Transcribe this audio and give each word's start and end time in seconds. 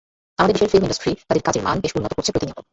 আমাদের 0.39 0.53
দেশের 0.55 0.71
film 0.73 0.83
industry 0.85 1.11
তাদের 1.29 1.45
কাজের 1.47 1.65
মান 1.67 1.77
বেশ 1.83 1.91
উন্নত 1.97 2.11
করছে 2.15 2.31
প্রতি 2.33 2.45
নিয়ত। 2.47 2.61